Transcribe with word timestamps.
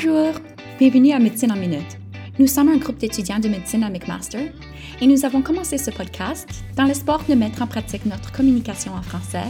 Bonjour, 0.00 0.34
bienvenue 0.78 1.10
à 1.10 1.18
Médecine 1.18 1.50
en 1.50 1.56
Minute. 1.56 1.98
Nous 2.38 2.46
sommes 2.46 2.68
un 2.68 2.76
groupe 2.76 2.98
d'étudiants 2.98 3.40
de 3.40 3.48
médecine 3.48 3.82
à 3.82 3.90
McMaster 3.90 4.52
et 5.00 5.06
nous 5.08 5.24
avons 5.24 5.42
commencé 5.42 5.76
ce 5.76 5.90
podcast 5.90 6.48
dans 6.76 6.84
l'espoir 6.84 7.24
de 7.28 7.34
mettre 7.34 7.62
en 7.62 7.66
pratique 7.66 8.06
notre 8.06 8.30
communication 8.30 8.92
en 8.94 9.02
français 9.02 9.46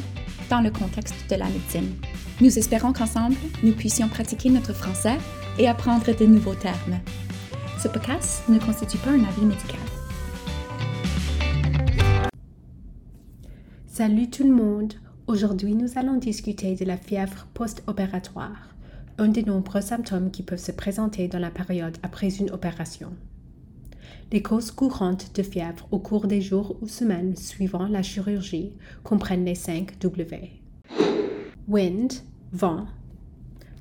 dans 0.48 0.62
le 0.62 0.70
contexte 0.70 1.28
de 1.28 1.36
la 1.36 1.44
médecine. 1.50 1.92
Nous 2.40 2.58
espérons 2.58 2.94
qu'ensemble, 2.94 3.36
nous 3.62 3.74
puissions 3.74 4.08
pratiquer 4.08 4.48
notre 4.48 4.72
français 4.72 5.18
et 5.58 5.68
apprendre 5.68 6.16
de 6.16 6.24
nouveaux 6.24 6.54
termes. 6.54 6.98
Ce 7.78 7.88
podcast 7.88 8.48
ne 8.48 8.58
constitue 8.58 8.96
pas 8.96 9.10
un 9.10 9.24
avis 9.24 9.44
médical. 9.44 9.80
Salut 13.86 14.30
tout 14.30 14.44
le 14.44 14.54
monde! 14.54 14.94
Aujourd'hui, 15.26 15.74
nous 15.74 15.98
allons 15.98 16.16
discuter 16.16 16.74
de 16.74 16.86
la 16.86 16.96
fièvre 16.96 17.46
post-opératoire 17.52 18.77
un 19.18 19.28
des 19.28 19.42
nombreux 19.42 19.80
symptômes 19.80 20.30
qui 20.30 20.44
peuvent 20.44 20.58
se 20.58 20.72
présenter 20.72 21.26
dans 21.26 21.40
la 21.40 21.50
période 21.50 21.98
après 22.02 22.38
une 22.38 22.50
opération. 22.50 23.12
Les 24.30 24.42
causes 24.42 24.70
courantes 24.70 25.34
de 25.34 25.42
fièvre 25.42 25.88
au 25.90 25.98
cours 25.98 26.28
des 26.28 26.40
jours 26.40 26.76
ou 26.80 26.88
semaines 26.88 27.34
suivant 27.34 27.88
la 27.88 28.02
chirurgie 28.02 28.72
comprennent 29.02 29.44
les 29.44 29.54
5 29.54 29.98
W. 29.98 30.52
Wind, 31.66 32.12
vent, 32.52 32.86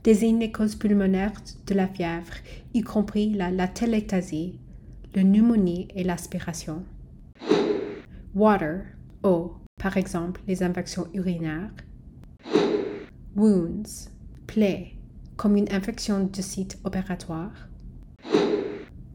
désigne 0.04 0.40
les 0.40 0.52
causes 0.52 0.76
pulmonaires 0.76 1.42
de 1.67 1.73
la 1.73 1.88
fièvre, 1.88 2.34
y 2.73 2.81
compris 2.81 3.34
la 3.34 3.52
latelectasie, 3.52 4.59
la 5.14 5.22
pneumonie 5.22 5.88
et 5.95 6.04
l'aspiration. 6.04 6.84
Water, 8.34 8.86
eau, 9.23 9.56
par 9.80 9.98
exemple 9.98 10.42
les 10.48 10.64
infections 10.64 11.08
urinaires. 11.14 11.73
Wounds, 13.36 14.09
plaies, 14.48 14.97
comme 15.38 15.55
une 15.55 15.72
infection 15.72 16.26
du 16.26 16.41
site 16.41 16.80
opératoire. 16.84 17.70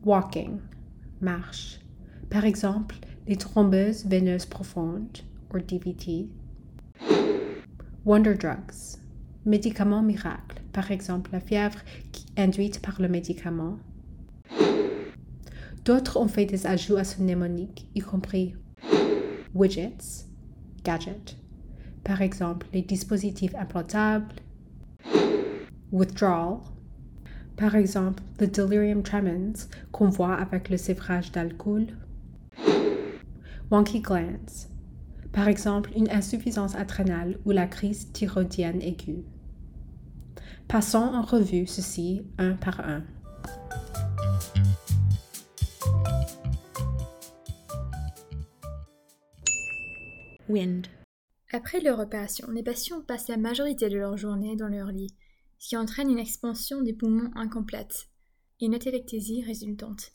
Walking, 0.04 0.60
marche. 1.20 1.80
Par 2.30 2.44
exemple, 2.44 2.96
les 3.26 3.36
thrombeuses 3.36 4.06
veineuses 4.06 4.46
profondes, 4.46 5.18
ou 5.52 5.58
DVT. 5.58 6.28
Wonder 8.04 8.34
drugs, 8.34 8.98
médicaments 9.44 10.02
miracles. 10.02 10.62
Par 10.72 10.90
exemple, 10.90 11.30
la 11.32 11.40
fièvre 11.40 11.78
induite 12.36 12.80
par 12.80 13.00
le 13.02 13.08
médicament. 13.08 13.78
D'autres 15.84 16.16
ont 16.18 16.28
fait 16.28 16.46
des 16.46 16.66
ajouts 16.66 16.96
à 16.96 17.04
ce 17.04 17.20
mnémonique, 17.20 17.88
y 17.94 18.00
compris 18.00 18.54
widgets, 19.54 20.24
gadgets. 20.84 21.36
Par 22.04 22.22
exemple, 22.22 22.66
les 22.72 22.82
dispositifs 22.82 23.54
implantables, 23.54 24.34
withdrawal. 25.92 26.60
Par 27.56 27.76
exemple, 27.76 28.22
le 28.40 28.46
delirium 28.48 29.02
tremens 29.02 29.68
qu'on 29.92 30.08
voit 30.08 30.34
avec 30.34 30.70
le 30.70 30.78
sévrage 30.78 31.30
d'alcool. 31.30 31.86
Wonky 33.70 34.00
glands. 34.00 34.68
Par 35.32 35.48
exemple, 35.48 35.90
une 35.96 36.10
insuffisance 36.10 36.74
adrénale 36.74 37.38
ou 37.44 37.52
la 37.52 37.66
crise 37.66 38.10
thyroïdienne 38.12 38.82
aiguë. 38.82 39.24
Passons 40.68 40.98
en 40.98 41.22
revue 41.22 41.66
ceci 41.66 42.22
un 42.38 42.54
par 42.54 42.80
un. 42.80 43.02
Wind. 50.48 50.86
Après 51.52 51.80
leur 51.80 52.00
opération, 52.00 52.50
les 52.50 52.62
patients 52.62 53.02
passent 53.02 53.28
la 53.28 53.36
majorité 53.36 53.88
de 53.88 53.98
leur 53.98 54.16
journée 54.16 54.56
dans 54.56 54.68
leur 54.68 54.88
lit 54.88 55.14
qui 55.62 55.76
entraîne 55.76 56.10
une 56.10 56.18
expansion 56.18 56.82
des 56.82 56.92
poumons 56.92 57.30
incomplète 57.36 58.08
et 58.60 58.66
une 58.66 58.74
atelectasie 58.74 59.42
résultante. 59.42 60.10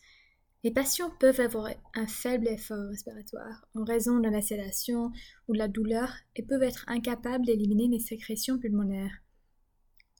Les 0.64 0.72
patients 0.72 1.12
peuvent 1.22 1.40
avoir 1.40 1.70
un 1.96 2.06
faible 2.06 2.50
effort 2.50 2.90
respiratoire 2.90 3.66
en 3.74 3.86
raison 3.86 4.20
de 4.20 4.28
la 4.28 4.42
sédation 4.42 5.12
ou 5.48 5.54
de 5.54 5.58
la 5.58 5.70
douleur 5.70 6.14
et 6.36 6.44
peuvent 6.44 6.64
être 6.64 6.84
incapables 6.88 7.46
d'éliminer 7.46 7.88
les 7.88 8.00
sécrétions 8.00 8.60
pulmonaires. 8.60 9.22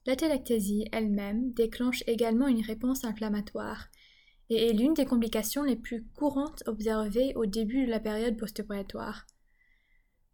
L'atelectasie 0.06 0.88
elle-même 0.92 1.52
déclenche 1.52 2.02
également 2.06 2.48
une 2.48 2.64
réponse 2.64 3.04
inflammatoire 3.04 3.88
et 4.48 4.70
est 4.70 4.72
l'une 4.72 4.94
des 4.94 5.04
complications 5.04 5.62
les 5.62 5.76
plus 5.76 6.06
courantes 6.14 6.62
observées 6.66 7.34
au 7.36 7.44
début 7.44 7.84
de 7.84 7.90
la 7.90 8.00
période 8.00 8.38
postopératoire. 8.38 9.26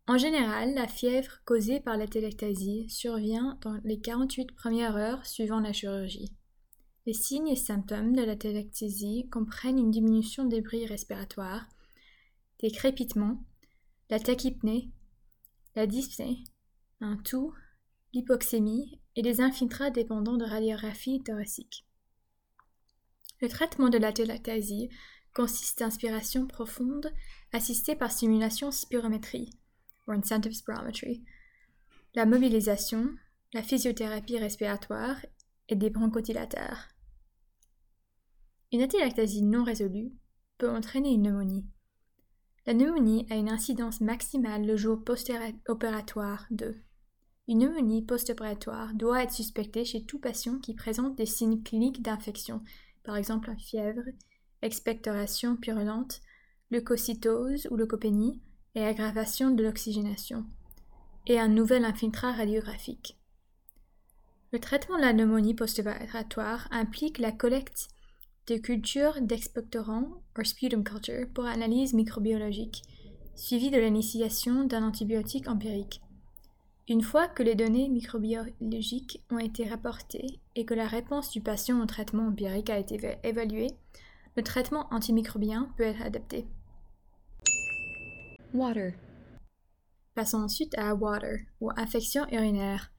En 0.06 0.18
général, 0.18 0.74
la 0.74 0.86
fièvre 0.86 1.40
causée 1.46 1.80
par 1.80 1.96
la 1.96 2.06
téléctasie 2.06 2.90
survient 2.90 3.58
dans 3.62 3.80
les 3.84 3.98
48 3.98 4.52
premières 4.52 4.96
heures 4.96 5.24
suivant 5.24 5.60
la 5.60 5.72
chirurgie. 5.72 6.30
Les 7.06 7.14
signes 7.14 7.48
et 7.48 7.56
symptômes 7.56 8.14
de 8.14 8.22
la 8.22 8.36
téléctasie 8.36 9.28
comprennent 9.30 9.78
une 9.78 9.90
diminution 9.90 10.44
des 10.44 10.60
bruits 10.60 10.84
respiratoires, 10.84 11.66
des 12.60 12.70
crépitements, 12.70 13.42
la 14.10 14.20
tachypnée, 14.20 14.90
la 15.74 15.86
dyspnée, 15.86 16.44
un 17.00 17.16
toux, 17.16 17.54
l'hypoxémie 18.12 19.00
et 19.16 19.22
des 19.22 19.40
infiltrats 19.40 19.90
dépendant 19.90 20.36
de 20.36 20.44
radiographie 20.44 21.22
thoracique. 21.22 21.86
Le 23.40 23.48
traitement 23.48 23.88
de 23.88 23.98
la 23.98 24.12
téléctasie 24.12 24.90
consiste 25.34 25.78
d'inspiration 25.78 26.46
profonde 26.46 27.10
assistée 27.52 27.96
par 27.96 28.12
stimulation 28.12 28.70
spirométrie 28.70 29.50
incentive 30.12 30.52
spirometry, 30.52 31.24
la 32.14 32.26
mobilisation, 32.26 33.10
la 33.52 33.62
physiothérapie 33.62 34.38
respiratoire 34.38 35.16
et 35.68 35.76
des 35.76 35.90
bronchodilateurs. 35.90 36.88
Une 38.72 38.82
atelectasie 38.82 39.42
non 39.42 39.64
résolue 39.64 40.12
peut 40.58 40.70
entraîner 40.70 41.10
une 41.10 41.22
pneumonie. 41.22 41.66
La 42.66 42.74
pneumonie 42.74 43.26
a 43.30 43.36
une 43.36 43.48
incidence 43.48 44.00
maximale 44.00 44.66
le 44.66 44.76
jour 44.76 45.04
post-opératoire 45.04 46.46
de. 46.50 46.76
Une 47.46 47.60
pneumonie 47.60 48.02
post-opératoire 48.02 48.94
doit 48.94 49.22
être 49.22 49.32
suspectée 49.32 49.84
chez 49.84 50.04
tout 50.04 50.18
patient 50.18 50.58
qui 50.58 50.74
présente 50.74 51.16
des 51.16 51.26
signes 51.26 51.62
cliniques 51.62 52.02
d'infection, 52.02 52.62
par 53.02 53.16
exemple 53.16 53.54
fièvre, 53.58 54.02
expectoration 54.62 55.56
purulente, 55.56 56.20
leucocytose 56.70 57.68
ou 57.70 57.76
leucopénie, 57.76 58.42
et 58.74 58.84
aggravation 58.84 59.50
de 59.50 59.62
l'oxygénation, 59.62 60.44
et 61.26 61.38
un 61.38 61.48
nouvel 61.48 61.84
infiltrat 61.84 62.32
radiographique. 62.32 63.16
Le 64.52 64.60
traitement 64.60 64.96
de 64.96 65.02
la 65.02 65.12
pneumonie 65.12 65.54
post-opératoire 65.54 66.68
implique 66.70 67.18
la 67.18 67.32
collecte 67.32 67.88
de 68.46 68.56
cultures 68.56 69.20
d'expectorants 69.20 70.22
ou 70.38 70.44
sputum 70.44 70.84
culture 70.84 71.26
pour 71.34 71.46
analyse 71.46 71.94
microbiologique, 71.94 72.82
suivie 73.34 73.70
de 73.70 73.78
l'initiation 73.78 74.64
d'un 74.64 74.82
antibiotique 74.82 75.48
empirique. 75.48 76.00
Une 76.88 77.02
fois 77.02 77.28
que 77.28 77.42
les 77.42 77.54
données 77.54 77.88
microbiologiques 77.88 79.24
ont 79.30 79.38
été 79.38 79.66
rapportées 79.66 80.40
et 80.54 80.66
que 80.66 80.74
la 80.74 80.86
réponse 80.86 81.30
du 81.30 81.40
patient 81.40 81.80
au 81.80 81.86
traitement 81.86 82.26
empirique 82.26 82.68
a 82.68 82.78
été 82.78 83.18
évaluée, 83.22 83.70
le 84.36 84.42
traitement 84.42 84.86
antimicrobien 84.90 85.72
peut 85.76 85.84
être 85.84 86.02
adapté. 86.02 86.46
Water. 88.54 88.92
Passons 90.14 90.44
ensuite 90.44 90.78
à 90.78 90.94
water, 90.94 91.40
ou 91.60 91.72
infection 91.76 92.24
urinaire. 92.30 92.92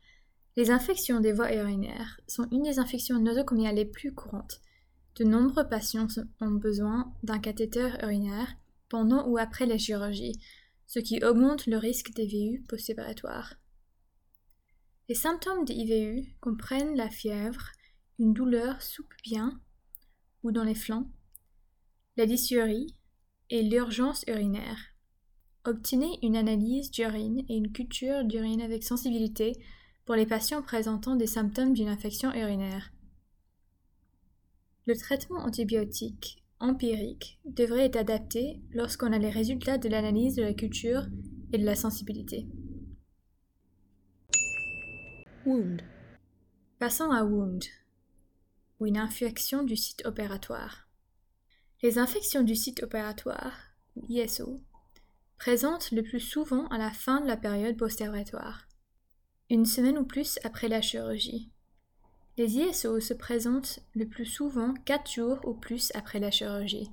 Les 0.58 0.70
infections 0.70 1.22
des 1.22 1.32
voies 1.32 1.54
urinaires 1.54 2.20
sont 2.28 2.46
une 2.52 2.64
des 2.64 2.78
infections 2.78 3.20
nosocomiales 3.20 3.76
les 3.76 3.86
plus 3.86 4.14
courantes. 4.14 4.60
De 5.16 5.24
nombreux 5.24 5.66
patients 5.70 6.08
ont 6.42 6.52
besoin 6.52 7.14
d'un 7.24 7.40
cathéter 7.40 7.90
urinaire 8.04 8.54
pendant 8.90 9.26
ou 9.30 9.38
après 9.38 9.66
la 9.66 9.78
chirurgie, 9.78 10.38
ce 10.88 11.00
qui 11.00 11.24
augmente 11.24 11.68
le 11.68 11.78
risque 11.78 12.12
d'IVU 12.12 12.62
post-opératoire. 12.68 13.54
Les 15.08 15.16
symptômes 15.16 15.64
d'IVU 15.64 16.36
comprennent 16.42 16.98
la 16.98 17.10
fièvre, 17.10 17.72
une 18.20 18.34
douleur 18.34 18.82
sous 18.82 19.08
bien 19.24 19.62
ou 20.44 20.52
dans 20.52 20.66
les 20.66 20.76
flancs, 20.76 21.10
la 22.18 22.26
dysurie 22.26 22.94
et 23.50 23.64
l'urgence 23.64 24.26
urinaire. 24.28 24.95
Obtenez 25.68 26.20
une 26.22 26.36
analyse 26.36 26.92
d'urine 26.92 27.44
et 27.50 27.58
une 27.58 27.72
culture 27.72 28.24
d'urine 28.24 28.62
avec 28.62 28.84
sensibilité 28.84 29.54
pour 30.06 30.14
les 30.14 30.28
patients 30.28 30.62
présentant 30.62 31.16
des 31.16 31.26
symptômes 31.26 31.74
d'une 31.74 31.88
infection 31.88 32.32
urinaire. 32.32 32.92
Le 34.86 34.96
traitement 34.96 35.40
antibiotique 35.40 36.44
empirique 36.60 37.40
devrait 37.46 37.86
être 37.86 37.96
adapté 37.96 38.62
lorsqu'on 38.70 39.12
a 39.12 39.18
les 39.18 39.32
résultats 39.32 39.80
de 39.80 39.90
l'analyse 39.90 40.36
de 40.36 40.44
la 40.44 40.54
culture 40.54 41.08
et 41.52 41.58
de 41.58 41.66
la 41.66 41.76
sensibilité. 41.76 42.48
Wound. 45.48 45.82
Passons 46.78 47.10
à 47.10 47.24
wound, 47.24 47.64
ou 48.80 48.86
une 48.86 48.98
infection 48.98 49.64
du 49.64 49.76
site 49.76 50.06
opératoire. 50.06 50.88
Les 51.82 51.98
infections 51.98 52.44
du 52.44 52.56
site 52.56 52.84
opératoire, 52.84 53.54
ou 53.96 54.06
ISO, 54.10 54.60
présente 55.38 55.92
le 55.92 56.04
plus 56.04 56.20
souvent 56.20 56.68
à 56.68 56.78
la 56.78 56.92
fin 56.92 57.22
de 57.22 57.28
la 57.28 57.38
période 57.38 57.78
postopératoire, 57.78 58.68
une 59.50 59.66
semaine 59.66 59.98
ou 59.98 60.06
plus 60.06 60.40
après 60.44 60.68
la 60.68 60.82
chirurgie. 60.82 61.52
Les 62.38 62.58
ISO 62.58 63.00
se 63.00 63.14
présentent 63.14 63.80
le 63.94 64.08
plus 64.08 64.26
souvent 64.26 64.74
4 64.86 65.12
jours 65.12 65.40
ou 65.46 65.54
plus 65.54 65.92
après 65.96 66.20
la 66.20 66.32
chirurgie. 66.32 66.90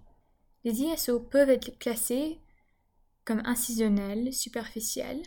Les 0.65 0.83
ISO 0.83 1.19
peuvent 1.19 1.51
être 1.51 1.79
classés 1.79 2.41
comme 3.25 3.43
incisionnels 3.45 4.33
superficiels, 4.33 5.23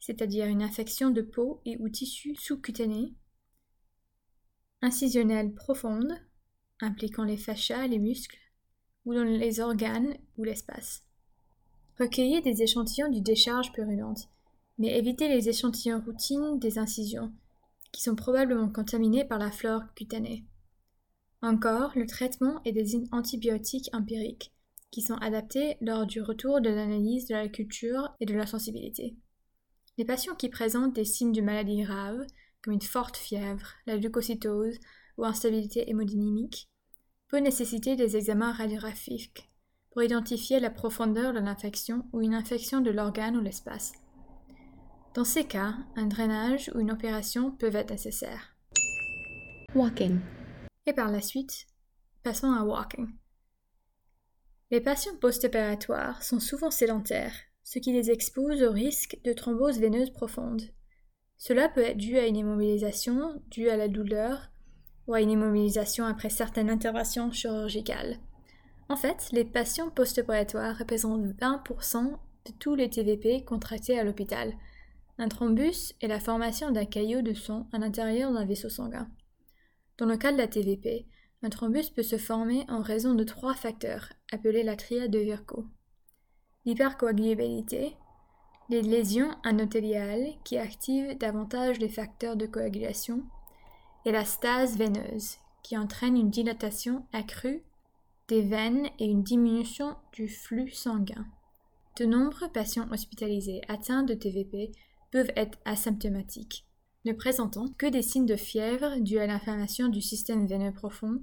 c'est-à-dire 0.00 0.46
une 0.46 0.62
infection 0.62 1.10
de 1.10 1.22
peau 1.22 1.60
et 1.64 1.76
ou 1.78 1.88
tissu 1.88 2.34
sous-cutané, 2.36 3.14
incisionnelle 4.80 5.54
profonde, 5.54 6.12
impliquant 6.80 7.24
les 7.24 7.36
fascias, 7.36 7.86
les 7.86 7.98
muscles, 7.98 8.38
ou 9.04 9.14
dans 9.14 9.24
les 9.24 9.60
organes 9.60 10.16
ou 10.36 10.44
l'espace. 10.44 11.07
Recueillez 11.98 12.40
des 12.40 12.62
échantillons 12.62 13.10
du 13.10 13.20
décharge 13.20 13.72
purulente, 13.72 14.28
mais 14.78 14.96
évitez 14.96 15.28
les 15.28 15.48
échantillons 15.48 16.00
routines 16.00 16.60
des 16.60 16.78
incisions, 16.78 17.32
qui 17.90 18.02
sont 18.02 18.14
probablement 18.14 18.68
contaminés 18.68 19.24
par 19.24 19.40
la 19.40 19.50
flore 19.50 19.82
cutanée. 19.96 20.44
Encore, 21.42 21.90
le 21.96 22.06
traitement 22.06 22.60
est 22.64 22.72
des 22.72 22.96
antibiotiques 23.10 23.90
empiriques, 23.92 24.52
qui 24.92 25.02
sont 25.02 25.16
adaptés 25.16 25.76
lors 25.80 26.06
du 26.06 26.22
retour 26.22 26.60
de 26.60 26.70
l'analyse 26.70 27.26
de 27.26 27.34
la 27.34 27.48
culture 27.48 28.14
et 28.20 28.26
de 28.26 28.34
la 28.34 28.46
sensibilité. 28.46 29.16
Les 29.96 30.04
patients 30.04 30.36
qui 30.36 30.48
présentent 30.48 30.94
des 30.94 31.04
signes 31.04 31.32
de 31.32 31.42
maladie 31.42 31.82
grave, 31.82 32.24
comme 32.62 32.74
une 32.74 32.80
forte 32.80 33.16
fièvre, 33.16 33.74
la 33.86 33.96
leucocytose 33.96 34.78
ou 35.16 35.24
instabilité 35.24 35.90
hémodynamique, 35.90 36.68
peut 37.26 37.38
nécessiter 37.38 37.96
des 37.96 38.16
examens 38.16 38.52
radiographiques 38.52 39.47
pour 39.98 40.04
identifier 40.04 40.60
la 40.60 40.70
profondeur 40.70 41.32
de 41.32 41.40
l'infection 41.40 42.04
ou 42.12 42.20
une 42.20 42.36
infection 42.36 42.80
de 42.80 42.92
l'organe 42.92 43.36
ou 43.36 43.40
l'espace. 43.40 43.94
Dans 45.12 45.24
ces 45.24 45.42
cas, 45.42 45.74
un 45.96 46.06
drainage 46.06 46.70
ou 46.72 46.78
une 46.78 46.92
opération 46.92 47.50
peuvent 47.50 47.74
être 47.74 47.90
nécessaires. 47.90 48.54
Walking. 49.74 50.20
Et 50.86 50.92
par 50.92 51.10
la 51.10 51.20
suite, 51.20 51.66
passons 52.22 52.52
à 52.52 52.62
walking. 52.62 53.08
Les 54.70 54.80
patients 54.80 55.16
post-opératoires 55.20 56.22
sont 56.22 56.38
souvent 56.38 56.70
sédentaires, 56.70 57.34
ce 57.64 57.80
qui 57.80 57.92
les 57.92 58.12
expose 58.12 58.62
au 58.62 58.70
risque 58.70 59.18
de 59.24 59.32
thrombose 59.32 59.80
veineuse 59.80 60.10
profonde. 60.10 60.62
Cela 61.38 61.68
peut 61.68 61.82
être 61.82 61.98
dû 61.98 62.18
à 62.18 62.28
une 62.28 62.36
immobilisation 62.36 63.42
due 63.48 63.68
à 63.68 63.76
la 63.76 63.88
douleur 63.88 64.48
ou 65.08 65.14
à 65.14 65.22
une 65.22 65.32
immobilisation 65.32 66.04
après 66.04 66.30
certaines 66.30 66.70
interventions 66.70 67.32
chirurgicales. 67.32 68.20
En 68.88 68.96
fait, 68.96 69.28
les 69.32 69.44
patients 69.44 69.90
post-opératoires 69.90 70.78
représentent 70.78 71.26
20% 71.26 72.10
de 72.46 72.52
tous 72.58 72.74
les 72.74 72.88
TVP 72.88 73.44
contractés 73.44 73.98
à 73.98 74.04
l'hôpital. 74.04 74.54
Un 75.18 75.28
thrombus 75.28 75.94
est 76.00 76.08
la 76.08 76.20
formation 76.20 76.70
d'un 76.70 76.86
caillot 76.86 77.22
de 77.22 77.34
sang 77.34 77.68
à 77.72 77.78
l'intérieur 77.78 78.32
d'un 78.32 78.44
vaisseau 78.44 78.68
sanguin. 78.68 79.10
Dans 79.98 80.06
le 80.06 80.16
cas 80.16 80.32
de 80.32 80.38
la 80.38 80.48
TVP, 80.48 81.06
un 81.42 81.50
thrombus 81.50 81.90
peut 81.94 82.02
se 82.02 82.18
former 82.18 82.64
en 82.68 82.80
raison 82.80 83.14
de 83.14 83.24
trois 83.24 83.54
facteurs, 83.54 84.08
appelés 84.32 84.62
la 84.62 84.76
triade 84.76 85.10
de 85.10 85.18
Virchow 85.18 85.66
l'hypercoagulabilité, 86.68 87.96
les 88.68 88.82
lésions 88.82 89.30
endothéliales 89.42 90.34
qui 90.44 90.58
activent 90.58 91.16
davantage 91.16 91.78
les 91.78 91.88
facteurs 91.88 92.36
de 92.36 92.44
coagulation, 92.44 93.22
et 94.04 94.12
la 94.12 94.26
stase 94.26 94.76
veineuse 94.76 95.36
qui 95.62 95.78
entraîne 95.78 96.16
une 96.16 96.28
dilatation 96.28 97.06
accrue 97.14 97.62
des 98.28 98.42
veines 98.42 98.88
et 98.98 99.06
une 99.06 99.22
diminution 99.22 99.96
du 100.12 100.28
flux 100.28 100.70
sanguin. 100.70 101.26
De 101.96 102.04
nombreux 102.04 102.50
patients 102.52 102.88
hospitalisés 102.92 103.62
atteints 103.68 104.02
de 104.04 104.14
TVP 104.14 104.70
peuvent 105.10 105.32
être 105.34 105.58
asymptomatiques, 105.64 106.66
ne 107.04 107.12
présentant 107.12 107.66
que 107.78 107.86
des 107.86 108.02
signes 108.02 108.26
de 108.26 108.36
fièvre 108.36 109.00
dus 109.00 109.18
à 109.18 109.26
l'inflammation 109.26 109.88
du 109.88 110.00
système 110.00 110.46
veineux 110.46 110.72
profond, 110.72 111.22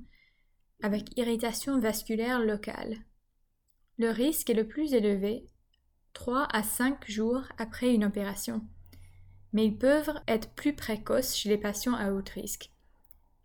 avec 0.82 1.18
irritation 1.18 1.80
vasculaire 1.80 2.40
locale, 2.40 2.98
le 3.98 4.10
risque 4.10 4.50
est 4.50 4.56
le 4.56 4.68
plus 4.68 4.94
élevé 4.94 5.46
3 6.14 6.48
à 6.52 6.64
5 6.64 7.10
jours 7.10 7.44
après 7.58 7.94
une 7.94 8.04
opération, 8.04 8.62
mais 9.54 9.66
ils 9.68 9.78
peuvent 9.78 10.14
être 10.28 10.50
plus 10.50 10.76
précoces 10.76 11.34
chez 11.34 11.48
les 11.48 11.58
patients 11.58 11.94
à 11.94 12.12
haut 12.12 12.24
risque. 12.34 12.72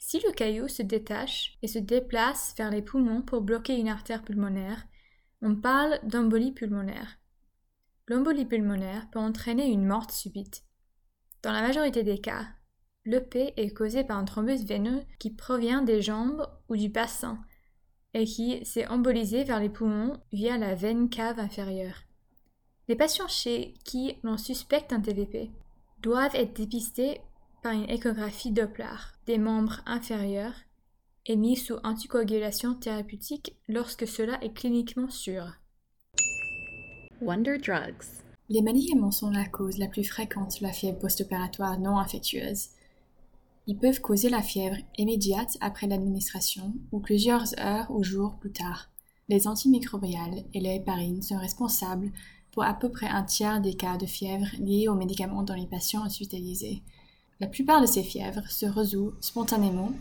Si 0.03 0.19
le 0.21 0.33
caillou 0.33 0.67
se 0.67 0.83
détache 0.83 1.59
et 1.61 1.69
se 1.69 1.79
déplace 1.79 2.55
vers 2.57 2.71
les 2.71 2.81
poumons 2.81 3.21
pour 3.21 3.43
bloquer 3.43 3.79
une 3.79 3.91
artère 3.91 4.25
pulmonaire, 4.25 4.87
on 5.43 5.55
parle 5.55 6.01
d'embolie 6.05 6.53
pulmonaire. 6.53 7.19
L'embolie 8.09 8.47
pulmonaire 8.47 9.09
peut 9.11 9.19
entraîner 9.19 9.71
une 9.71 9.87
mort 9.87 10.11
subite. 10.11 10.65
Dans 11.43 11.53
la 11.53 11.61
majorité 11.61 12.03
des 12.03 12.19
cas, 12.19 12.47
l'EP 13.05 13.53
est 13.59 13.75
causé 13.75 14.03
par 14.03 14.17
un 14.17 14.25
thrombus 14.25 14.65
veineux 14.65 15.03
qui 15.19 15.31
provient 15.31 15.83
des 15.83 16.01
jambes 16.01 16.49
ou 16.71 16.77
du 16.77 16.89
bassin 16.89 17.39
et 18.15 18.25
qui 18.25 18.65
s'est 18.65 18.89
embolisé 18.89 19.45
vers 19.45 19.61
les 19.61 19.69
poumons 19.69 20.19
via 20.33 20.57
la 20.57 20.75
veine 20.75 21.11
cave 21.11 21.39
inférieure. 21.39 22.05
Les 22.89 22.97
patients 22.97 23.29
chez 23.29 23.75
qui 23.85 24.17
l'on 24.23 24.39
suspecte 24.39 24.95
un 24.95 25.01
TVP 25.01 25.51
doivent 26.01 26.35
être 26.35 26.55
dépistés 26.55 27.21
par 27.63 27.73
une 27.73 27.89
échographie 27.89 28.53
Doppler 28.53 28.87
des 29.27 29.39
membres 29.39 29.81
inférieurs 29.87 30.55
et 31.27 31.37
mis 31.37 31.57
sous 31.57 31.77
anticoagulation 31.85 32.75
thérapeutique 32.75 33.57
lorsque 33.69 34.07
cela 34.07 34.43
est 34.43 34.53
cliniquement 34.53 35.11
sûr. 35.11 35.53
Wonder 37.21 37.59
Drugs. 37.59 38.23
Les 38.49 38.63
médicaments 38.63 39.11
sont 39.11 39.31
la 39.31 39.47
cause 39.47 39.79
la 39.79 39.87
plus 39.87 40.05
fréquente 40.05 40.59
de 40.61 40.67
la 40.67 40.73
fièvre 40.73 40.99
post-opératoire 40.99 41.79
non 41.79 41.99
infectieuse. 41.99 42.71
Ils 43.67 43.79
peuvent 43.79 44.01
causer 44.01 44.31
la 44.31 44.43
fièvre 44.43 44.79
immédiate 44.97 45.57
après 45.61 45.87
l'administration 45.87 46.75
ou 46.91 46.99
plusieurs 46.99 47.59
heures 47.61 47.91
ou 47.91 48.03
jours 48.03 48.37
plus 48.41 48.53
tard. 48.53 48.91
Les 49.29 49.47
antimicrobiales 49.47 50.45
et 50.55 50.61
les 50.61 50.77
héparines 50.77 51.23
sont 51.23 51.39
responsables 51.39 52.11
pour 52.51 52.65
à 52.65 52.75
peu 52.75 52.91
près 52.91 53.07
un 53.07 53.23
tiers 53.23 53.61
des 53.61 53.75
cas 53.75 53.97
de 53.97 54.07
fièvre 54.07 54.49
liés 54.59 54.89
aux 54.89 54.97
médicaments 54.97 55.45
dans 55.45 55.55
les 55.55 55.69
patients 55.69 56.05
hospitalisés. 56.05 56.83
La 57.41 57.47
plupart 57.47 57.81
de 57.81 57.87
ces 57.87 58.03
fièvres 58.03 58.47
se 58.51 58.67
résout 58.67 59.15
spontanément 59.21 59.93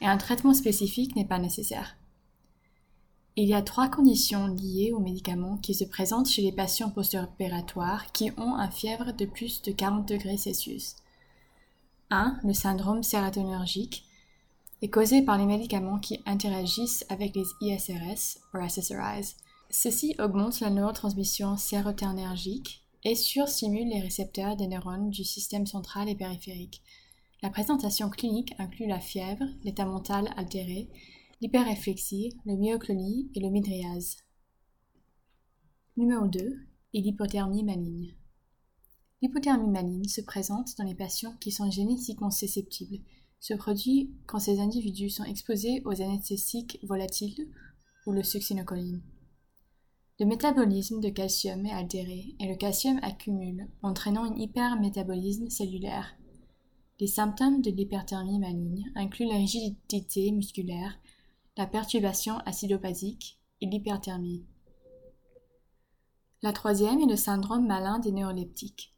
et 0.00 0.06
un 0.06 0.16
traitement 0.16 0.54
spécifique 0.54 1.14
n'est 1.14 1.26
pas 1.26 1.38
nécessaire. 1.38 1.96
Il 3.36 3.46
y 3.46 3.54
a 3.54 3.60
trois 3.60 3.88
conditions 3.88 4.46
liées 4.46 4.92
aux 4.94 4.98
médicaments 4.98 5.58
qui 5.58 5.74
se 5.74 5.84
présentent 5.84 6.30
chez 6.30 6.40
les 6.40 6.52
patients 6.52 6.88
post-opératoires 6.88 8.10
qui 8.12 8.30
ont 8.38 8.54
un 8.54 8.70
fièvre 8.70 9.12
de 9.12 9.26
plus 9.26 9.60
de 9.60 9.72
40 9.72 10.08
degrés 10.08 10.38
Celsius. 10.38 10.96
1. 12.10 12.38
Le 12.42 12.54
syndrome 12.54 13.02
sératonergique 13.02 14.06
est 14.80 14.88
causé 14.88 15.20
par 15.20 15.36
les 15.36 15.44
médicaments 15.44 15.98
qui 15.98 16.22
interagissent 16.24 17.04
avec 17.10 17.36
les 17.36 17.44
ISRS 17.60 18.38
ou 18.54 18.66
SSRIs. 18.66 19.36
Ceci 19.68 20.14
augmente 20.18 20.60
la 20.60 20.70
neurotransmission 20.70 21.58
sérotonergique 21.58 22.85
et 23.06 23.14
surstimule 23.14 23.86
les 23.88 24.00
récepteurs 24.00 24.56
des 24.56 24.66
neurones 24.66 25.10
du 25.10 25.22
système 25.22 25.64
central 25.64 26.08
et 26.08 26.16
périphérique. 26.16 26.82
La 27.40 27.50
présentation 27.50 28.10
clinique 28.10 28.52
inclut 28.58 28.88
la 28.88 28.98
fièvre, 28.98 29.44
l'état 29.62 29.86
mental 29.86 30.28
altéré, 30.36 30.88
l'hyperréflexie, 31.40 32.36
le 32.44 32.56
myoclonie 32.56 33.30
et 33.36 33.38
le 33.38 33.50
midriase. 33.50 34.16
Numéro 35.96 36.26
2. 36.26 36.58
Et 36.94 37.00
l'hypothermie 37.00 37.62
maligne. 37.62 38.16
L'hypothermie 39.22 39.70
maligne 39.70 40.08
se 40.08 40.20
présente 40.20 40.76
dans 40.76 40.84
les 40.84 40.96
patients 40.96 41.36
qui 41.40 41.52
sont 41.52 41.70
génétiquement 41.70 42.32
susceptibles, 42.32 43.04
se 43.38 43.54
produit 43.54 44.16
quand 44.26 44.40
ces 44.40 44.58
individus 44.58 45.10
sont 45.10 45.24
exposés 45.24 45.80
aux 45.84 46.02
anesthésiques 46.02 46.80
volatiles 46.82 47.52
ou 48.04 48.10
le 48.10 48.24
succinocoline. 48.24 49.00
Le 50.18 50.24
métabolisme 50.24 51.00
de 51.00 51.10
calcium 51.10 51.66
est 51.66 51.72
altéré 51.72 52.34
et 52.40 52.48
le 52.48 52.56
calcium 52.56 52.98
accumule, 53.02 53.68
entraînant 53.82 54.24
un 54.24 54.34
hypermétabolisme 54.34 55.50
cellulaire. 55.50 56.16
Les 56.98 57.06
symptômes 57.06 57.60
de 57.60 57.70
l'hyperthermie 57.70 58.38
maligne 58.38 58.90
incluent 58.94 59.28
la 59.28 59.36
rigidité 59.36 60.32
musculaire, 60.32 60.98
la 61.58 61.66
perturbation 61.66 62.38
acidopathique 62.46 63.38
et 63.60 63.66
l'hyperthermie. 63.66 64.46
La 66.42 66.54
troisième 66.54 67.00
est 67.00 67.10
le 67.10 67.16
syndrome 67.16 67.66
malin 67.66 67.98
des 67.98 68.12
neuroleptiques. 68.12 68.94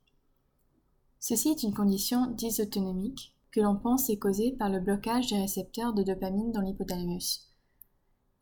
Ceci 1.18 1.48
est 1.48 1.64
une 1.64 1.74
condition 1.74 2.26
dysautonomique 2.26 3.34
que 3.50 3.60
l'on 3.60 3.74
pense 3.74 4.08
est 4.08 4.18
causée 4.18 4.52
par 4.52 4.68
le 4.68 4.78
blocage 4.78 5.28
des 5.28 5.40
récepteurs 5.40 5.94
de 5.94 6.04
dopamine 6.04 6.52
dans 6.52 6.60
l'hypothalamus. 6.60 7.47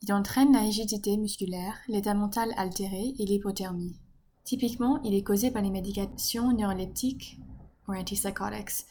Il 0.03 0.13
entraîne 0.13 0.53
la 0.53 0.61
rigidité 0.61 1.17
musculaire, 1.17 1.79
l'état 1.89 2.15
mental 2.15 2.53
altéré 2.57 3.15
et 3.19 3.25
l'hypothermie. 3.25 3.97
Typiquement, 4.45 5.03
il 5.03 5.15
est 5.15 5.23
causé 5.23 5.51
par 5.51 5.63
les 5.63 5.71
médications 5.71 6.53
neuroleptiques 6.53 7.41
ou 7.89 7.95
antipsychotics, 7.95 8.87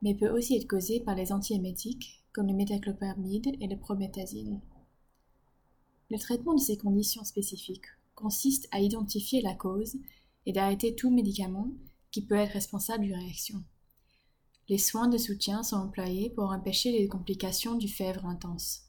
mais 0.00 0.14
peut 0.14 0.30
aussi 0.30 0.56
être 0.56 0.68
causé 0.68 1.00
par 1.00 1.14
les 1.14 1.32
antiémétiques 1.32 2.22
comme 2.32 2.46
le 2.46 2.54
métaclopramide 2.54 3.56
et 3.60 3.66
le 3.66 3.76
promethazine. 3.76 4.60
Le 6.10 6.18
traitement 6.18 6.54
de 6.54 6.60
ces 6.60 6.76
conditions 6.76 7.24
spécifiques 7.24 7.86
consiste 8.14 8.68
à 8.70 8.80
identifier 8.80 9.42
la 9.42 9.54
cause 9.54 9.96
et 10.46 10.52
d'arrêter 10.52 10.94
tout 10.94 11.10
médicament 11.10 11.68
qui 12.10 12.22
peut 12.22 12.36
être 12.36 12.52
responsable 12.52 13.04
d'une 13.04 13.16
réaction. 13.16 13.62
Les 14.68 14.78
soins 14.78 15.08
de 15.08 15.18
soutien 15.18 15.62
sont 15.62 15.76
employés 15.76 16.30
pour 16.30 16.50
empêcher 16.50 16.92
les 16.92 17.08
complications 17.08 17.74
du 17.74 17.88
fièvre 17.88 18.24
intense. 18.24 18.86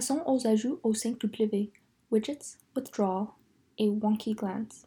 Passons 0.00 0.22
aux 0.24 0.46
ajouts 0.46 0.80
au 0.82 0.94
5W, 0.94 1.68
widgets, 2.10 2.56
withdrawal 2.74 3.26
et 3.76 3.90
wonky 3.90 4.32
glands. 4.32 4.86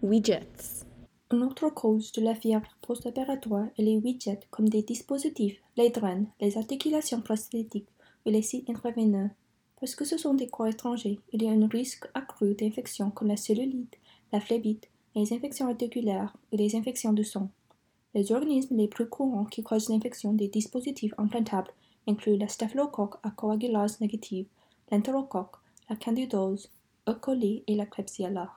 Widgets. 0.00 0.86
Une 1.30 1.42
autre 1.42 1.68
cause 1.68 2.10
de 2.12 2.22
la 2.22 2.34
fièvre 2.34 2.74
post-opératoire 2.80 3.66
est 3.76 3.82
les 3.82 3.98
widgets 3.98 4.48
comme 4.50 4.70
des 4.70 4.82
dispositifs, 4.82 5.60
les 5.76 5.90
draines, 5.90 6.28
les 6.40 6.56
articulations 6.56 7.20
prosthétiques 7.20 7.90
ou 8.24 8.30
les 8.30 8.40
sites 8.40 8.70
intraveineux. 8.70 9.28
Parce 9.78 9.94
que 9.94 10.06
ce 10.06 10.16
sont 10.16 10.32
des 10.32 10.48
corps 10.48 10.68
étrangers, 10.68 11.20
il 11.34 11.42
y 11.42 11.48
a 11.48 11.50
un 11.50 11.68
risque 11.68 12.06
accru 12.14 12.54
d'infections 12.54 13.10
comme 13.10 13.28
la 13.28 13.36
cellulite, 13.36 13.98
la 14.32 14.40
phlébite, 14.40 14.88
les 15.14 15.34
infections 15.34 15.68
articulaires 15.68 16.34
et 16.50 16.56
les 16.56 16.76
infections 16.76 17.12
du 17.12 17.24
sang. 17.24 17.50
Les 18.14 18.32
organismes 18.32 18.78
les 18.78 18.88
plus 18.88 19.10
courants 19.10 19.44
qui 19.44 19.62
causent 19.62 19.90
l'infection 19.90 20.32
des 20.32 20.48
dispositifs 20.48 21.12
implantables 21.18 21.74
incluent 22.06 22.38
la 22.38 22.48
staphylocoque 22.48 23.16
à 23.22 23.30
coagulase 23.30 24.00
négative, 24.00 24.46
l'enterocoque, 24.90 25.56
la 25.88 25.96
candidose, 25.96 26.70
E. 27.08 27.14
coli 27.14 27.64
et 27.66 27.74
la 27.74 27.86
Klebsiella. 27.86 28.52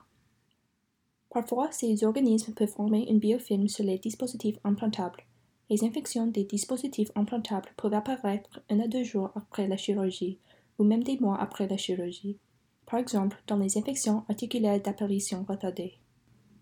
Parfois, 1.30 1.70
ces 1.72 2.04
organismes 2.04 2.54
peuvent 2.54 2.68
former 2.68 3.08
une 3.10 3.18
biofilm 3.18 3.68
sur 3.68 3.84
les 3.84 3.98
dispositifs 3.98 4.58
implantables. 4.64 5.24
Les 5.68 5.84
infections 5.84 6.28
des 6.28 6.44
dispositifs 6.44 7.10
implantables 7.14 7.74
peuvent 7.76 7.94
apparaître 7.94 8.60
un 8.70 8.80
à 8.80 8.86
deux 8.86 9.04
jours 9.04 9.32
après 9.34 9.66
la 9.66 9.76
chirurgie, 9.76 10.38
ou 10.78 10.84
même 10.84 11.02
des 11.02 11.18
mois 11.18 11.40
après 11.40 11.66
la 11.66 11.76
chirurgie, 11.76 12.38
par 12.86 13.00
exemple 13.00 13.42
dans 13.46 13.56
les 13.56 13.76
infections 13.76 14.24
articulaires 14.28 14.80
d'apparition 14.80 15.44
retardée. 15.48 15.98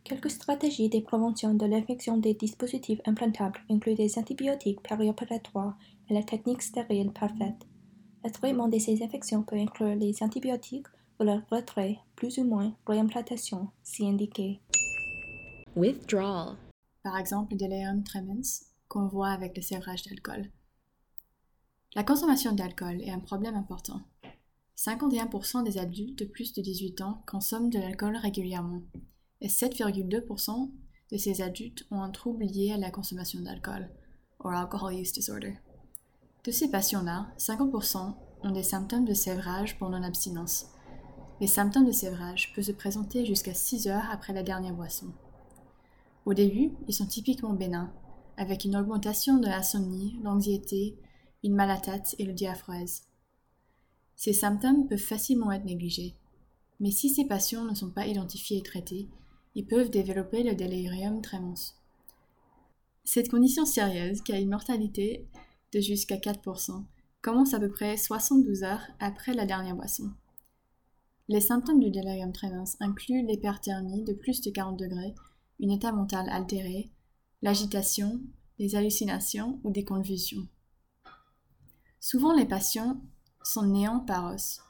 Quelques 0.04 0.30
stratégies 0.30 0.90
de 0.90 1.00
prévention 1.00 1.54
de 1.54 1.64
l'infection 1.64 2.18
des 2.18 2.34
dispositifs 2.34 3.00
implantables 3.06 3.58
incluent 3.70 3.94
des 3.94 4.18
antibiotiques 4.18 4.82
périopératoires 4.82 5.78
et 6.10 6.12
la 6.12 6.22
technique 6.22 6.60
stérile 6.60 7.10
parfaite. 7.10 7.66
Le 8.22 8.30
traitement 8.30 8.68
de 8.68 8.78
ces 8.78 9.02
infections 9.02 9.42
peut 9.42 9.56
inclure 9.56 9.94
les 9.94 10.22
antibiotiques 10.22 10.88
ou 11.18 11.24
leur 11.24 11.40
retrait, 11.50 12.00
plus 12.16 12.36
ou 12.36 12.44
moins 12.44 12.76
réimplantation, 12.86 13.68
si 13.82 14.06
indiqué. 14.06 14.60
Withdrawal. 15.74 16.58
Par 17.02 17.16
exemple, 17.16 17.54
le 17.54 17.60
delirium 17.60 18.04
tremens 18.04 18.66
qu'on 18.88 19.08
voit 19.08 19.30
avec 19.30 19.56
le 19.56 19.62
sévrage 19.62 20.02
d'alcool. 20.02 20.50
La 21.94 22.04
consommation 22.04 22.52
d'alcool 22.52 23.00
est 23.00 23.10
un 23.10 23.20
problème 23.20 23.54
important. 23.54 24.02
51% 24.76 25.64
des 25.64 25.78
adultes 25.78 26.18
de 26.18 26.26
plus 26.26 26.52
de 26.52 26.60
18 26.60 27.00
ans 27.00 27.22
consomment 27.26 27.70
de 27.70 27.78
l'alcool 27.78 28.16
régulièrement 28.16 28.82
et 29.40 29.48
7,2% 29.48 30.70
de 31.12 31.16
ces 31.16 31.42
adultes 31.42 31.86
ont 31.90 32.02
un 32.02 32.10
trouble 32.10 32.44
lié 32.44 32.72
à 32.72 32.78
la 32.78 32.90
consommation 32.90 33.40
d'alcool, 33.40 33.90
ou 34.42 34.48
alcohol 34.48 34.94
use 34.94 35.12
disorder. 35.12 35.58
De 36.44 36.50
ces 36.50 36.70
patients-là, 36.70 37.28
50% 37.38 38.14
ont 38.42 38.50
des 38.50 38.62
symptômes 38.62 39.06
de 39.06 39.14
sévrage 39.14 39.78
pendant 39.78 39.98
l'abstinence. 39.98 40.66
Les 41.40 41.46
symptômes 41.46 41.86
de 41.86 41.92
sévrage 41.92 42.52
peuvent 42.54 42.64
se 42.64 42.72
présenter 42.72 43.24
jusqu'à 43.24 43.54
6 43.54 43.88
heures 43.88 44.10
après 44.10 44.32
la 44.32 44.42
dernière 44.42 44.74
boisson. 44.74 45.12
Au 46.26 46.34
début, 46.34 46.72
ils 46.86 46.94
sont 46.94 47.06
typiquement 47.06 47.54
bénins, 47.54 47.92
avec 48.36 48.64
une 48.64 48.76
augmentation 48.76 49.38
de 49.38 49.46
l'insomnie, 49.46 50.18
l'anxiété, 50.22 50.98
une 51.42 51.54
mal 51.54 51.70
à 51.70 51.78
tête 51.78 52.14
et 52.18 52.24
le 52.24 52.32
diaphrèse. 52.32 53.02
Ces 54.16 54.32
symptômes 54.32 54.86
peuvent 54.88 54.98
facilement 54.98 55.52
être 55.52 55.64
négligés, 55.64 56.14
mais 56.80 56.90
si 56.90 57.08
ces 57.08 57.26
patients 57.26 57.64
ne 57.64 57.74
sont 57.74 57.90
pas 57.90 58.06
identifiés 58.06 58.58
et 58.58 58.62
traités, 58.62 59.08
ils 59.54 59.66
peuvent 59.66 59.90
développer 59.90 60.42
le 60.42 60.54
delirium 60.54 61.22
tremens. 61.22 61.74
Cette 63.04 63.30
condition 63.30 63.64
sérieuse, 63.64 64.22
qui 64.22 64.32
a 64.32 64.38
une 64.38 64.50
mortalité 64.50 65.28
de 65.72 65.80
jusqu'à 65.80 66.16
4%, 66.16 66.84
commence 67.22 67.54
à 67.54 67.60
peu 67.60 67.70
près 67.70 67.96
72 67.96 68.64
heures 68.64 68.86
après 68.98 69.34
la 69.34 69.46
dernière 69.46 69.76
boisson. 69.76 70.10
Les 71.28 71.40
symptômes 71.40 71.80
du 71.80 71.90
delirium 71.90 72.32
tremens 72.32 72.76
incluent 72.80 73.26
l'hyperthermie 73.26 74.04
de 74.04 74.12
plus 74.12 74.40
de 74.42 74.50
40 74.50 74.78
degrés, 74.78 75.14
un 75.62 75.68
état 75.68 75.92
mental 75.92 76.28
altéré, 76.28 76.90
l'agitation, 77.40 78.20
des 78.58 78.76
hallucinations 78.76 79.58
ou 79.64 79.70
des 79.70 79.84
convulsions. 79.84 80.46
Souvent, 82.00 82.34
les 82.34 82.46
patients 82.46 83.00
sont 83.42 83.66
néants 83.66 84.00
par 84.00 84.34
os, 84.34 84.60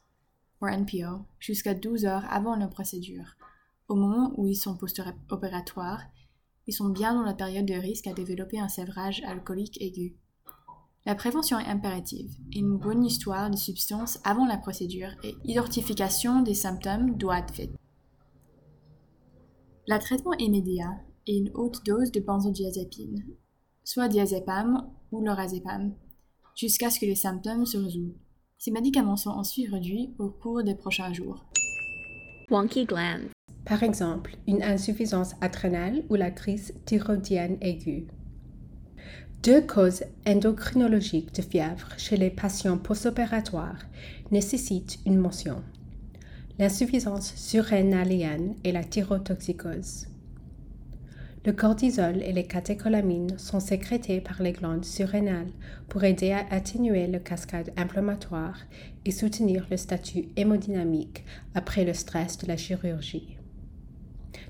ou 0.61 0.69
NPO, 0.69 1.25
jusqu'à 1.41 1.75
12 1.75 2.05
heures 2.05 2.25
avant 2.33 2.57
la 2.57 2.69
procédure. 2.69 3.37
Au 3.89 3.95
moment 3.95 4.33
où 4.37 4.47
ils 4.47 4.57
sont 4.57 4.77
post-opératoires, 4.77 6.03
ils 6.67 6.73
sont 6.73 6.89
bien 6.89 7.15
dans 7.15 7.23
la 7.23 7.35
période 7.35 7.67
de 7.67 7.75
risque 7.75 8.07
à 8.07 8.15
développer 8.15 8.59
un 8.59 8.69
sévrage 8.69 9.23
alcoolique 9.25 9.81
aigu. 9.81 10.17
La 11.05 11.15
prévention 11.15 11.59
est 11.59 11.67
impérative. 11.67 12.35
Une 12.55 12.79
bonne 12.79 13.05
histoire 13.05 13.51
de 13.51 13.57
substance 13.57 14.19
avant 14.25 14.47
la 14.47 14.57
procédure 14.57 15.11
et 15.23 15.35
identification 15.45 16.41
des 16.41 16.55
symptômes 16.55 17.19
doit 17.19 17.41
être 17.41 17.55
faite. 17.55 17.75
Le 19.87 19.99
traitement 19.99 20.33
immédiat 20.39 20.95
est 21.27 21.37
une 21.37 21.51
haute 21.53 21.85
dose 21.85 22.11
de 22.11 22.21
benzodiazépine, 22.21 23.23
soit 23.85 24.09
diazépam 24.09 24.91
ou 25.13 25.21
lorazépam, 25.21 25.95
jusqu'à 26.57 26.89
ce 26.89 27.01
que 27.01 27.07
les 27.07 27.15
symptômes 27.15 27.67
se 27.67 27.77
résolvent. 27.77 28.17
Ces 28.57 28.71
médicaments 28.71 29.17
sont 29.17 29.31
ensuite 29.31 29.71
réduits 29.71 30.15
au 30.19 30.31
cours 30.31 30.65
des 30.65 30.75
prochains 30.75 31.13
jours. 31.13 31.45
Wonky. 32.51 32.87
Par 33.65 33.83
exemple, 33.83 34.37
une 34.47 34.63
insuffisance 34.63 35.35
adrénale 35.41 36.03
ou 36.11 36.17
la 36.17 36.31
crise 36.31 36.75
thyroïdienne 36.85 37.57
aiguë. 37.63 38.07
Deux 39.43 39.63
causes 39.63 40.05
endocrinologiques 40.27 41.35
de 41.35 41.43
fièvre 41.43 41.89
chez 41.97 42.17
les 42.17 42.31
patients 42.31 42.79
postopératoires 42.79 43.81
nécessitent 44.31 44.99
une 45.07 45.19
mention. 45.19 45.63
L'insuffisance 46.59 47.35
surrénalienne 47.37 48.55
et 48.65 48.73
la 48.73 48.85
thyrotoxicose. 48.85 50.09
Le 51.47 51.53
cortisol 51.53 52.23
et 52.23 52.33
les 52.33 52.47
catécholamines 52.47 53.39
sont 53.39 53.61
sécrétés 53.61 54.21
par 54.23 54.43
les 54.43 54.53
glandes 54.53 54.85
surrénales 54.85 55.53
pour 55.89 56.05
aider 56.05 56.33
à 56.33 56.47
atténuer 56.51 57.07
le 57.07 57.19
cascade 57.19 57.73
inflammatoire 57.77 58.61
et 59.05 59.11
soutenir 59.11 59.67
le 59.71 59.77
statut 59.77 60.27
hémodynamique 60.37 61.25
après 61.55 61.85
le 61.85 61.93
stress 61.93 62.39
de 62.39 62.47
la 62.47 62.57
chirurgie. 62.57 63.37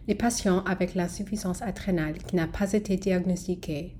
Les 0.07 0.15
patients 0.15 0.63
avec 0.65 0.95
l'insuffisance 0.95 1.63
adrénale 1.63 2.19
qui 2.19 2.37
n'a 2.37 2.47
pas 2.47 2.73
été 2.75 2.97
diagnostiquée 2.97 3.97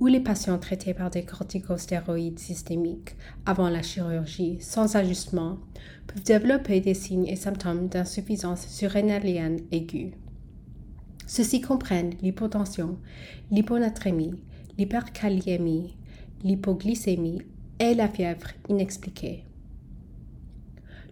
ou 0.00 0.06
les 0.06 0.20
patients 0.20 0.58
traités 0.58 0.94
par 0.94 1.10
des 1.10 1.24
corticostéroïdes 1.24 2.38
systémiques 2.38 3.14
avant 3.44 3.68
la 3.68 3.82
chirurgie 3.82 4.56
sans 4.60 4.96
ajustement 4.96 5.58
peuvent 6.06 6.24
développer 6.24 6.80
des 6.80 6.94
signes 6.94 7.26
et 7.26 7.36
symptômes 7.36 7.88
d'insuffisance 7.88 8.66
surrénalienne 8.66 9.60
aiguë. 9.70 10.12
Ceux-ci 11.26 11.60
comprennent 11.60 12.14
l'hypotension, 12.22 12.98
l'hyponatrémie, 13.50 14.34
l'hyperkaliémie, 14.78 15.96
l'hypoglycémie 16.42 17.42
et 17.78 17.94
la 17.94 18.08
fièvre 18.08 18.48
inexpliquée. 18.68 19.44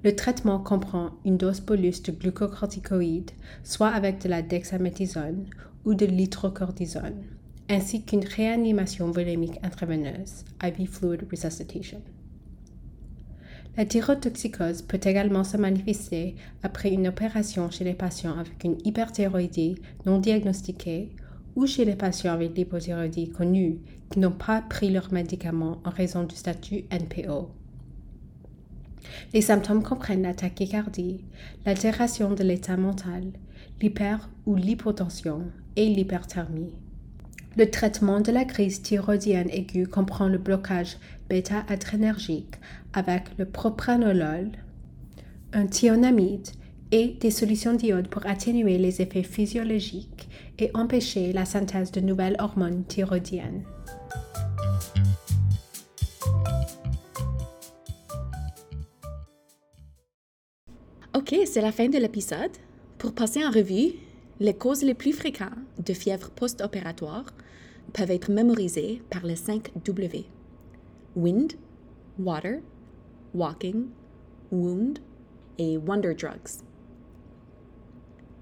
Le 0.03 0.17
traitement 0.17 0.59
comprend 0.59 1.11
une 1.27 1.37
dose 1.37 1.61
bolus 1.61 2.03
de 2.03 2.13
glucocorticoïdes, 2.13 3.33
soit 3.63 3.91
avec 3.91 4.23
de 4.23 4.31
la 4.31 4.41
dexaméthasone 4.41 5.45
ou 5.85 5.93
de 5.93 6.07
l'hydrocortisone, 6.07 7.23
ainsi 7.69 8.03
qu'une 8.03 8.25
réanimation 8.25 9.11
volumique 9.11 9.59
intraveineuse, 9.63 10.47
IV 10.63 10.89
fluid 10.89 11.27
resuscitation. 11.31 12.01
La 13.77 13.85
thyrotoxicose 13.85 14.83
peut 14.83 15.01
également 15.03 15.45
se 15.45 15.59
manifester 15.59 16.35
après 16.63 16.91
une 16.91 17.09
opération 17.09 17.71
chez 17.71 17.85
les 17.85 17.95
patients 17.95 18.39
avec 18.39 18.65
une 18.65 18.79
hyperthyroïdie 18.85 19.77
non 20.07 20.19
diagnostiquée 20.19 21.11
ou 21.57 21.67
chez 21.67 21.85
les 21.85 21.95
patients 21.95 22.33
avec 22.33 22.57
l'hypothyroïdie 22.57 23.31
connue 23.31 23.81
qui 24.11 24.19
n'ont 24.19 24.33
pas 24.33 24.63
pris 24.63 24.91
leurs 24.91 25.13
médicaments 25.13 25.79
en 25.85 25.91
raison 25.91 26.25
du 26.25 26.35
statut 26.35 26.85
NPO. 26.91 27.51
Les 29.33 29.41
symptômes 29.41 29.83
comprennent 29.83 30.23
la 30.23 30.35
tachycardie, 30.35 31.25
l'altération 31.65 32.33
de 32.33 32.43
l'état 32.43 32.77
mental, 32.77 33.25
l'hyper 33.81 34.31
ou 34.47 34.57
l'hypotension 34.57 35.43
et 35.77 35.87
l'hyperthermie. 35.87 36.73
Le 37.57 37.69
traitement 37.69 38.21
de 38.21 38.31
la 38.31 38.45
crise 38.45 38.83
thyroïdienne 38.83 39.51
aiguë 39.51 39.87
comprend 39.87 40.29
le 40.29 40.39
blocage 40.39 40.99
bêta-adrénergique 41.29 42.55
avec 42.93 43.25
le 43.39 43.45
propranolol, 43.45 44.51
un 45.53 45.67
thionamide 45.67 46.49
et 46.93 47.17
des 47.21 47.31
solutions 47.31 47.75
d'iode 47.75 48.09
pour 48.09 48.27
atténuer 48.27 48.79
les 48.79 49.03
effets 49.03 49.23
physiologiques 49.23 50.29
et 50.59 50.71
empêcher 50.75 51.33
la 51.33 51.45
synthèse 51.45 51.93
de 51.93 52.01
nouvelles 52.01 52.37
hormones 52.39 52.85
thyroïdiennes. 52.85 53.65
C'est 61.47 61.63
la 61.63 61.73
fin 61.73 61.89
de 61.89 61.99
l'épisode. 61.99 62.51
Pour 62.99 63.13
passer 63.13 63.45
en 63.45 63.51
revue, 63.51 63.95
les 64.41 64.55
causes 64.55 64.83
les 64.83 64.95
plus 64.95 65.13
fréquentes 65.13 65.49
de 65.85 65.95
fièvre 65.95 66.31
post-opératoire 66.31 67.25
peuvent 67.93 68.11
être 68.11 68.31
mémorisées 68.31 69.03
par 69.11 69.25
les 69.25 69.37
5 69.37 69.73
W. 69.85 70.27
Wind, 71.17 71.55
water, 72.19 72.61
walking, 73.35 73.87
wound 74.53 74.99
et 75.59 75.77
wonder 75.79 76.15
drugs. 76.15 76.63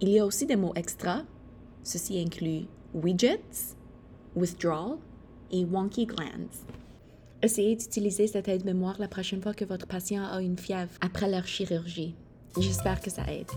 Il 0.00 0.10
y 0.10 0.18
a 0.18 0.26
aussi 0.26 0.44
des 0.44 0.56
mots 0.56 0.74
extra. 0.74 1.22
Ceci 1.84 2.18
inclut 2.18 2.66
widgets, 2.94 3.76
withdrawal 4.34 4.98
et 5.52 5.64
wonky 5.64 6.04
glands. 6.04 6.64
Essayez 7.42 7.76
d'utiliser 7.76 8.26
cette 8.26 8.48
aide-mémoire 8.48 8.96
la 8.98 9.08
prochaine 9.08 9.40
fois 9.40 9.54
que 9.54 9.64
votre 9.64 9.86
patient 9.86 10.24
a 10.24 10.42
une 10.42 10.58
fièvre 10.58 10.92
après 11.00 11.30
leur 11.30 11.46
chirurgie. 11.46 12.14
J'espère 12.60 13.00
que 13.00 13.10
ça 13.10 13.22
aide. 13.30 13.50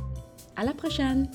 À 0.56 0.64
la 0.64 0.74
prochaine! 0.74 1.30